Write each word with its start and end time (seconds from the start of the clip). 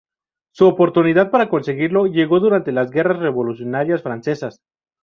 Su 0.51 0.65
oportunidad 0.67 1.29
para 1.29 1.47
conseguirlo 1.47 2.07
llegó 2.07 2.39
durante 2.39 2.71
las 2.71 2.89
Guerras 2.89 3.19
Revolucionarias 3.19 4.01
Francesas. 4.01 4.57